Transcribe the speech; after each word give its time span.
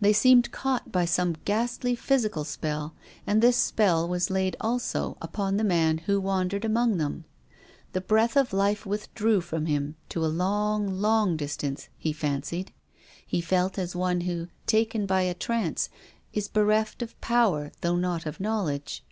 They 0.00 0.14
seemed 0.14 0.52
caught 0.52 0.90
by 0.90 1.04
some 1.04 1.36
ghastly 1.44 1.94
physical 1.94 2.44
spell. 2.44 2.94
And 3.26 3.42
this 3.42 3.58
spell 3.58 4.08
was 4.08 4.30
laid 4.30 4.56
also 4.58 5.18
upon 5.20 5.58
the 5.58 5.64
man 5.68 5.98
who 5.98 6.18
wandered 6.18 6.64
among 6.64 6.96
them. 6.96 7.26
The 7.92 8.00
breath 8.00 8.38
of 8.38 8.54
life 8.54 8.86
withdrew 8.86 9.42
from 9.42 9.66
him 9.66 9.96
to 10.08 10.24
a 10.24 10.32
long, 10.32 10.88
long 11.02 11.36
distance— 11.36 11.90
he 11.98 12.14
fancied. 12.14 12.72
He 13.26 13.42
felt 13.42 13.78
as 13.78 13.94
one 13.94 14.22
who, 14.22 14.48
taken 14.66 15.04
by 15.04 15.20
a 15.20 15.34
trance, 15.34 15.90
is 16.32 16.48
bereft 16.48 17.02
of 17.02 17.20
power 17.20 17.70
though 17.82 17.96
not 17.96 18.24
of 18.24 18.40
knowledge. 18.40 19.04